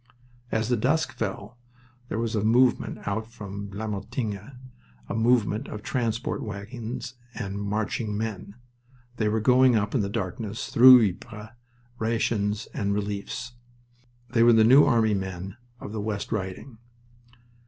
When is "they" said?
9.17-9.29, 14.31-14.41